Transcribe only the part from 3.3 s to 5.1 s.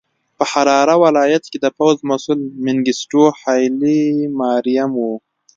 هایلي ماریم و.